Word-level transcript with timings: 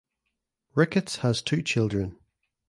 Ricketts 0.73 1.17
has 1.17 1.43
two 1.43 1.61
children. 1.61 2.17